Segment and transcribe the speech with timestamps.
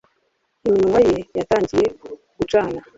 [0.67, 1.85] Iminwa ye yatangiye
[2.37, 2.79] gucana